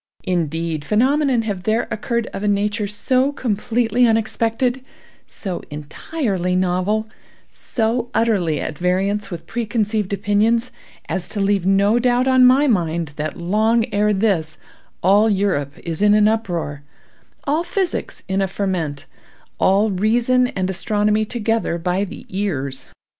Indeed, 0.23 0.83
phenomena 0.83 1.45
have 1.45 1.61
there 1.61 1.87
occurred 1.91 2.25
of 2.33 2.41
a 2.41 2.47
nature 2.47 2.87
so 2.87 3.31
completely 3.31 4.07
unexpected—so 4.07 5.61
entirely 5.69 6.55
novel—so 6.55 8.09
utterly 8.11 8.59
at 8.59 8.79
variance 8.79 9.29
with 9.29 9.45
preconceived 9.45 10.11
opinions—as 10.11 11.29
to 11.29 11.39
leave 11.39 11.67
no 11.67 11.99
doubt 11.99 12.27
on 12.27 12.47
my 12.47 12.65
mind 12.65 13.13
that 13.17 13.37
long 13.37 13.85
ere 13.93 14.11
this 14.11 14.57
all 15.03 15.29
Europe 15.29 15.77
is 15.83 16.01
in 16.01 16.15
an 16.15 16.27
uproar, 16.27 16.81
all 17.43 17.63
physics 17.63 18.23
in 18.27 18.41
a 18.41 18.47
ferment, 18.47 19.05
all 19.59 19.91
reason 19.91 20.47
and 20.47 20.67
astronomy 20.71 21.25
together 21.25 21.77
by 21.77 22.03
the 22.03 22.25
ears. 22.27 22.89